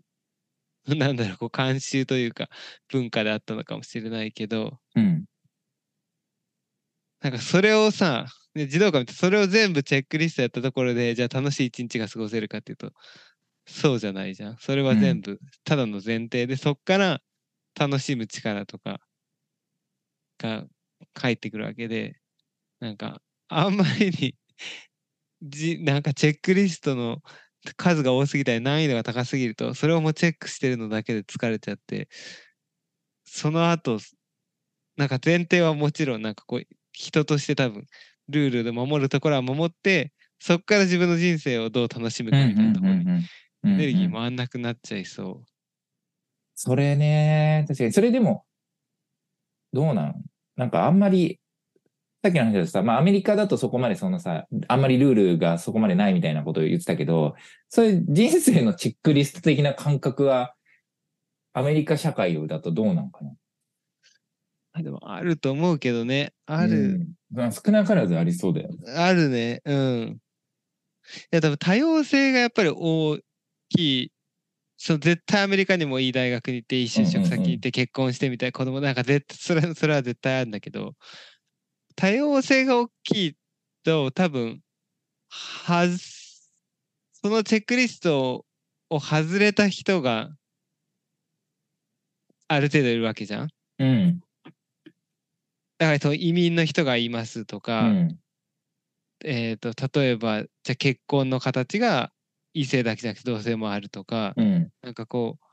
[0.96, 2.48] なんだろうこう慣習というか
[2.88, 4.80] 文化であったのかもしれないけど。
[4.94, 5.24] うん。
[7.20, 12.92] なんかそれをさね児童館見てそれを全部チェックリストやったところでじゃあ楽しい一日が過ごせるかっていうと
[13.66, 14.56] そうじゃないじゃん。
[14.58, 17.22] それは全部ただの前提で、そっから
[17.78, 19.00] 楽しむ力とか
[20.38, 20.66] が
[21.14, 22.16] 返ってくるわけで
[22.80, 24.34] なんかあんまりに
[25.42, 27.18] じなんかチェックリストの
[27.76, 32.08] 数が多すぎたり難易度が高すぎるとそれをもうチェックしてるのだけで疲れちゃって
[33.24, 33.98] その後
[34.96, 37.86] なんか前提はもちろんなんかこう人として多分
[38.28, 43.06] ルールで守るところは守ってそこから自分の人生をどう楽しむかみたいなところに
[43.64, 45.44] エネルギー回んなくなっちゃいそう。
[46.54, 47.92] それね、確かに。
[47.92, 48.44] それでも、
[49.72, 50.14] どうなの
[50.56, 51.40] なんかあんまり、
[52.22, 57.34] さっきの話だとさ、まあアメリカだとそこまでそのさ、あんまりルールがそこまでないみたいなことを言ってたけど、
[57.68, 60.54] そういう人生のチェックリスト的な感覚は、
[61.52, 63.32] アメリカ社会だとどうなのかな？
[64.74, 66.32] あでもあると思うけどね。
[66.46, 68.92] ある、うんまあ少なからずありそうだよね。
[68.92, 69.60] あるね。
[69.64, 70.18] うん。
[71.32, 73.18] いや、多分多様性がやっぱり大
[73.68, 74.12] きい。
[74.76, 80.94] そう、絶対アメリカにもいい大学に行って、いい就職先に行って結婚してみたいな子供なんか絶対、それ、それは絶対あるんだけど、
[81.94, 83.36] 多様性が大きい
[83.84, 84.60] と、多分、
[85.28, 85.98] はず、
[87.12, 88.44] そのチェックリスト
[88.90, 90.30] を外れた人が、
[92.48, 93.48] ある程度いるわけじゃん。
[93.78, 94.20] うん。
[95.78, 98.18] だからその移民の人がいますとうか、ん。
[99.24, 102.12] えっ、と、例えば、じゃあ結婚の形が
[102.54, 104.72] 異性だけじゃなくて同性もあるとか、うん。
[104.82, 105.46] なんかこう、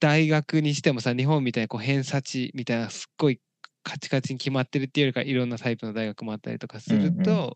[0.00, 3.40] 大学にしてもさ、日本みたいにこう偏差値みたいなすっごい
[3.82, 7.52] カチカチに決まってるっていうよりかいろんなタイプの大学もあったりとかすると、うんう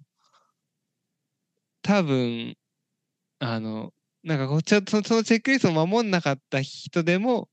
[1.82, 2.56] 多分、
[3.40, 7.48] あの、なんかこうちょっとそのチェックリストを守んなかった人でも、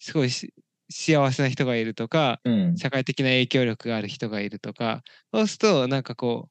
[0.00, 0.52] すごいし
[0.90, 2.76] 幸せな人がいるとか、うん。
[2.76, 5.02] 社会的な影響力がある人がいるとか
[5.32, 6.48] そうするとなんかこ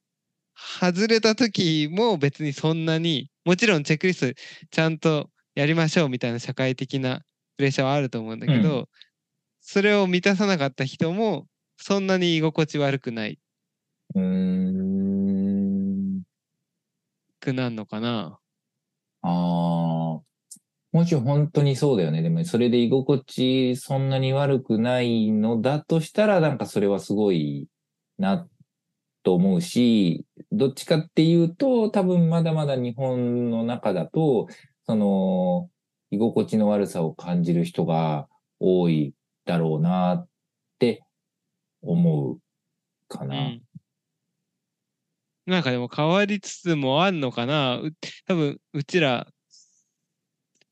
[0.80, 7.20] 外れた時も別にそんなにもちろんチェックリストちゃんとやりましょうみたいな社会的な
[7.56, 8.88] プレッシャーはあると思うんだけど、う
[9.66, 11.46] それを満たさなかった人も
[11.78, 13.38] そんなに居心地悪くない
[14.14, 16.22] うーん。
[17.40, 18.38] くなるのかな。
[19.22, 19.28] あ
[20.20, 20.22] あ。
[20.92, 22.22] もし本当にそうだよね。
[22.22, 27.68] でも、それで居心地そんなに悪くないのだとしたら、なんかそれはすごい
[28.18, 28.48] な
[29.24, 34.48] と思うし、どっちかっていうと、多分まだまだ日本の中だと、
[34.86, 35.70] その、
[36.10, 38.28] 居心地の悪さを感じる人が
[38.60, 40.28] 多いだろうなっ
[40.78, 41.04] て
[41.82, 42.38] 思う
[43.08, 43.36] かな。
[43.36, 43.62] うん。
[45.46, 47.80] なんかでも変わりつつもあんのかな？
[48.26, 49.26] 多分うちら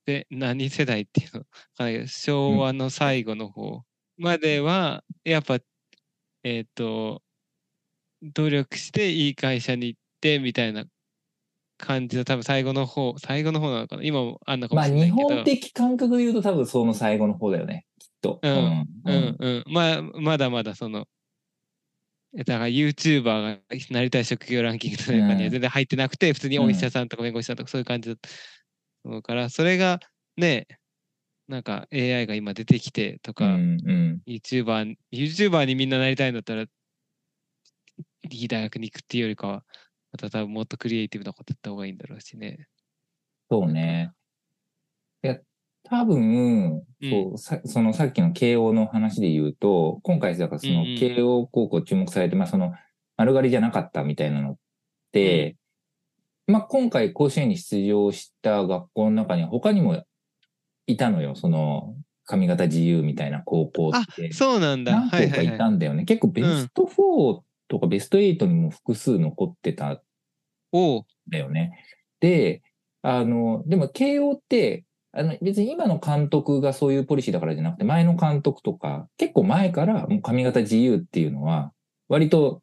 [0.06, 1.44] で何世代っていうの？
[1.76, 3.82] かな昭和の最後の方
[4.16, 5.58] まではやっぱ
[6.44, 7.22] えっ、と
[8.22, 10.84] 努力していい会社に行ってみたいな
[11.84, 14.04] 感じの多分最後の方最後の方なのかな？
[14.04, 17.86] 今もあんのかもまあしれないけど、日本的感覚で言うと多分その最後の方だよね。
[17.98, 18.38] きっと。
[18.40, 18.52] うん。
[18.52, 19.36] ううんん。
[19.38, 19.64] うん。
[19.66, 21.06] まあまだまだその
[22.34, 23.58] えだから YouTuber が
[23.90, 25.38] なりたい職業ランキングとかにはうん。
[25.50, 28.20] 全然入ってなくて、普通にお医者さんとか弁護士さんとかそういう感じだと
[29.04, 30.00] 思うから、それが
[30.36, 30.66] ね、
[31.48, 34.22] なんか AI が今出てきてとか、うんうん。
[34.26, 36.68] YouTuber、YouTuber にみんななりたいんだったら、い
[38.30, 39.64] い大学に行くっていうよりかは、
[40.12, 42.68] また多分もっとクリエイティブなことやった方がいいんだろうしね。
[43.50, 44.12] そうね。
[45.22, 45.38] いや、
[45.84, 52.72] 多分、うんそうさそのさっきの慶応の話で言うと、今回、だからそのうんうん慶応高校注目されて、まあその
[53.16, 54.56] 丸刈りじゃなかったみたいなのっ
[55.12, 55.56] て、
[56.46, 60.04] まあ今回甲子園に出場した学校の中には他にも
[60.86, 61.34] いたのよ。
[61.34, 64.32] その髪型自由みたいな高校って。
[64.32, 64.92] そうなんだ。
[64.92, 65.58] 何校かいはいはいはい。
[65.58, 66.04] たんだよね。
[66.04, 70.02] 結構ベスト4とかベスト8にも複数残ってた。
[71.28, 71.78] だよね。
[72.20, 72.62] で、
[73.02, 81.72] あの、でも慶応って、あの別に今の監督がそういうポリシーだからじゃなくて、前の監督とか、結構前からもう髪型自由っていうのは、
[82.08, 82.62] 割と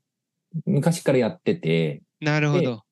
[0.66, 2.84] 昔からやってて、なるほど。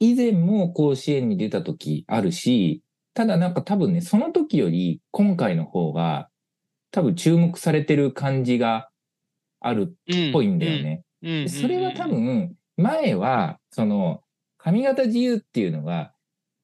[0.00, 2.82] 以前も甲子園に出た時あるし、
[3.14, 6.28] ただなんか多分ね、その時より今回の方が
[6.90, 8.88] 多分注目されてる感じが
[9.60, 11.02] あるっぽいんだよね。
[11.48, 14.22] それは多、分、前は、その、
[14.62, 16.12] 髪型自由っていうのが、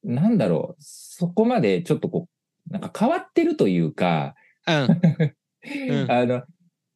[0.04, 2.28] なんだろう、そこまでちょっとこ
[2.68, 4.34] う、なんか変わってるというか、
[4.66, 4.88] うん。
[5.90, 6.42] うんあの、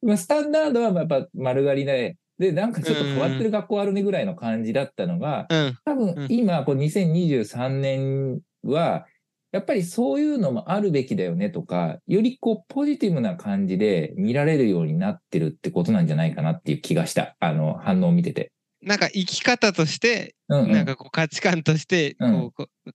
[0.01, 5.77] まあ、スタンダードはやっぱ丸刈りで、で、なんかちょっと変わってる学校あるねぐらいの感じだったのが、うん。
[5.85, 9.05] 多分今、こう2023年は、
[9.51, 17.35] やっぱりそういうのもあるべきだよねとか、よりこうポジティブな感じで見られるようになってるってことなんじゃないかなっていう気がした。
[17.39, 18.51] あの、反応を見てて。
[18.81, 20.71] なんか生き方として、うん、うん。
[20.71, 22.91] なんかこう価値観として、こうんう、こう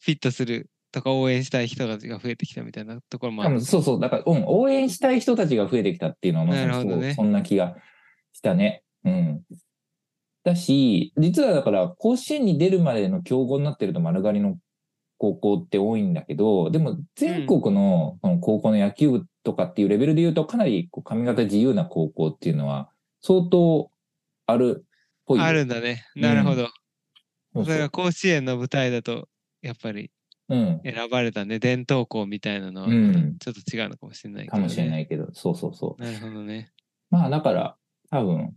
[0.00, 3.60] フィットするとか応援したい人たちが増えてきたみたいなところもある。
[3.60, 4.00] そうそう。
[4.00, 7.76] だから、うん、応援したい人たちが増えてきたっていうのはまさにねそんな気が
[8.32, 8.82] したね。
[9.04, 9.42] うん。
[10.44, 14.56] だし、実はだから、甲子園に出るまでの競合になってると丸刈りの
[15.18, 22.90] 高校って多いんだけど、でも全国のその高校の野球部とかっていうレベルで言うと、かなりこう髪型自由な高校っていうのは
[23.22, 23.90] 相当
[24.46, 24.85] あるっ
[25.26, 25.44] ぽいよ。
[25.44, 26.06] あるんだね。
[26.14, 26.66] なるほど。
[26.66, 26.72] そう
[27.54, 29.28] そうそれが甲子園の舞台だと、
[29.62, 30.10] やっぱり
[30.48, 30.80] うん。
[30.84, 36.02] 選ばれたね、伝統校みたいなのは、うんちょっと違うのかもしれないけど、かもしれないいけど、そうそうそう。
[36.02, 36.72] なるほどね。
[37.10, 37.76] まあだから、
[38.10, 38.54] 多分、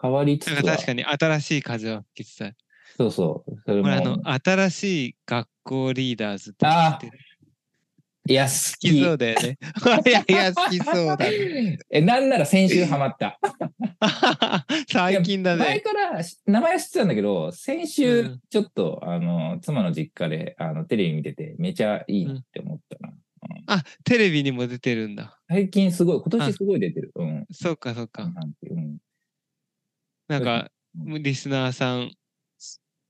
[0.00, 2.56] 変わりつつはなんか、確かに新しい風は吹きつつある。
[2.96, 3.56] そうそう。
[3.66, 7.18] それもあの、新しい学校リーダーズってってる
[8.28, 9.58] いや、好好きそうだよね。
[10.06, 11.78] いやいや、好きそうだね。
[11.90, 13.38] え、なんなら先週ハマった。
[14.88, 15.80] 最近だ前ね。
[15.80, 23.14] からし名前は知ってたんだけど、先う週んちょっと、あの、妻の実家であのテレビ見てて、めちゃいいなって思ったな。
[23.66, 25.38] あ、テレビにも出てるんだ。
[25.48, 27.12] 最近すごい、今あ年すごい出てる。
[27.16, 27.46] うん。
[27.50, 28.30] そうか、そうか。
[30.28, 30.70] なんか、
[31.06, 32.12] うリスナーさん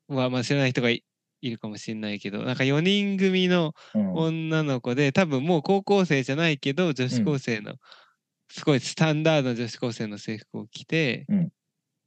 [0.09, 1.05] は、まあ知らない人がい
[1.41, 4.25] いるかもしれないけど、なんか4人組のうん。
[4.25, 7.77] 女の子で、多分もう高校生じゃないけど、女子高生の、
[8.51, 11.53] すごいスタンダードな女子高生の制服を着て、うん。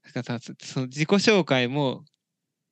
[0.03, 2.05] なんかさその自己紹介も、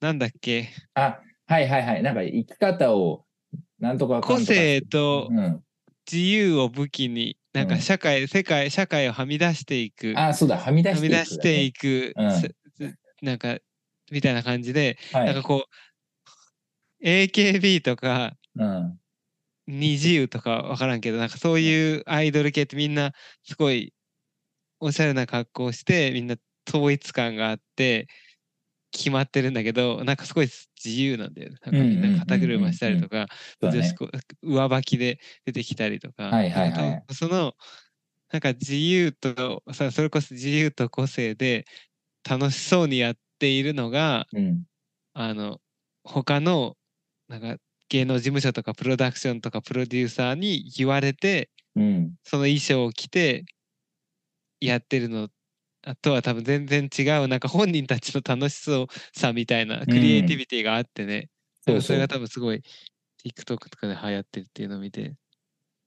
[0.01, 2.03] なんだっけ、あ、はいはいはい。
[2.03, 3.26] なんか生き方を、
[3.80, 5.64] なんとか個性とうん。
[6.12, 7.68] 自由を武器に、なんうん。
[7.68, 12.51] か社会、世界、社会をはみ出していく、あ、そうだ、はみ出していく、出していく、うん。
[12.76, 13.60] すなんか、
[14.12, 15.28] みたいな感じで、はい。
[15.28, 15.76] なんかこう、
[17.02, 19.00] AKB とか、うん。
[19.68, 23.93] 二自由とかわからんけど、なんかそういうアイドル系ってみんなすごい
[24.80, 26.38] おしゃれな格好をして、みんな
[26.70, 28.08] 統一感があって、
[28.91, 30.47] 決まってるんだけど、なんかすごい
[30.84, 31.58] 自由なんだよね。
[31.66, 33.28] なんかみんな肩車したりとか、
[34.43, 37.54] 上履きで出てきたりとか、はいはいはいその、
[38.32, 41.66] なんか自由と、さそれこそ自由と個性で
[42.30, 44.66] 楽しそうにやっているのが、うん。
[45.14, 45.62] あの、
[46.06, 46.78] 他の、
[47.30, 47.56] なんか
[47.90, 52.16] 芸能事務所とかプロダクションとかプロデューサーに言われて、うん。
[52.24, 53.46] その衣装を着て
[54.60, 55.30] やってるの
[55.84, 61.30] あとは多分全然違う、なんか本人たちの楽しそうさみたいなクリエイティビティがあってね、
[61.62, 62.62] そうんかそれが多分すごい
[63.26, 65.16] TikTok とかで流行ってるっていうのを見て、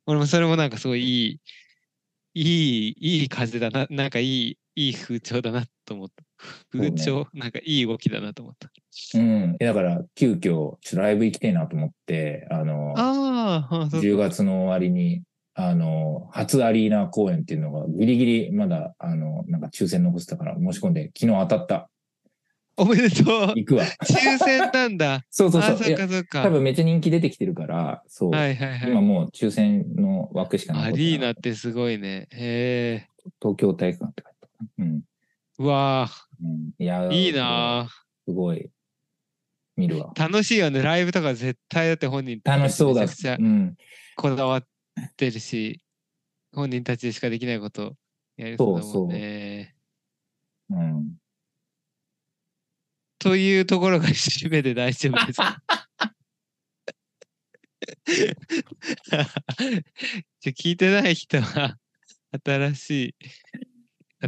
[0.07, 1.40] 俺もそれもなんかすごいいい、
[2.34, 6.24] いい、いい風だな、なんかいい、いい風潮だなと思った。
[6.70, 8.70] 風潮、なんかいい動きだなと思った。
[9.14, 9.56] うん。
[9.60, 15.22] えだから、急遽、ちょっとライブ行きたいなと思って、あの、ああ、そう10月の終わりに、
[15.54, 21.88] あの、初アリーナ公演っていうのが、ギリギリまだ、あの、なんか抽選残ってたから申し込んで、昨日当たった。
[22.76, 23.52] おめでとう。
[23.54, 23.84] 行くわ。
[23.84, 25.24] 抽選なんだ。
[25.30, 25.74] そうそうそう。
[25.74, 26.42] あそかそっか。
[26.42, 28.30] 多分めっちゃ人気出てきてるから、そう。
[28.30, 28.90] はいはいはい。
[28.90, 30.88] 今もう抽選の枠しかない。
[30.88, 32.28] アリーナってすごいね。
[32.30, 33.06] へえ。
[33.40, 34.82] 東京体育館って書いてあった。
[34.82, 35.02] うん。
[35.62, 36.10] うわ
[36.42, 37.88] うん、いいいな
[38.26, 38.68] すごい。
[39.76, 40.12] 見るわ。
[40.16, 40.82] あ楽しいよね。
[40.82, 43.02] ライブとか絶対だって本人楽しそうだ。
[43.02, 43.76] めちゃくちゃうん。
[44.16, 44.66] こだわっ
[45.16, 45.80] てるし、
[46.52, 47.94] 本人たちでしかできないこと
[48.36, 49.76] やりそうだもんね。
[50.70, 51.14] うん。
[53.20, 55.62] というところが締めで大丈夫ですか
[60.40, 61.78] じゃ聞いてない人は、
[62.44, 63.14] 新しい、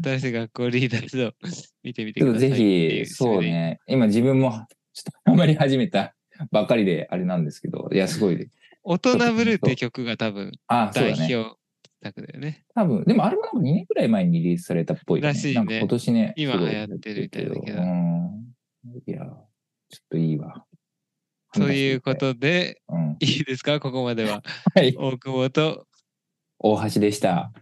[0.02, 1.32] 新しい学校リーダーズを
[1.84, 3.78] 見てみてくださいってぜひ、そうね。
[3.86, 4.66] 今自分も、ちょっ
[5.04, 6.14] とハマり始めた
[6.50, 8.48] ばっかりであれなんですけど、いや、すごい。
[8.82, 11.36] 大人ブルーって曲が多分あ、そう代だね。
[11.36, 11.56] 表
[12.02, 12.64] 作だよね。
[12.74, 15.28] 多分、でもあれもなんか2年くらい前にリリースされたっぽいよね。
[15.28, 16.34] らしいね今年ね。
[16.36, 18.54] 今流行ってるみたいだけどうん。
[19.06, 19.26] いや、ちょ
[20.02, 20.66] っといいわ。
[21.54, 23.16] ということで、うん。
[23.20, 23.78] いいですか？
[23.80, 24.42] ここまでは。
[24.74, 24.94] はい。
[24.98, 25.86] 大久保と
[26.58, 27.52] 大橋でした。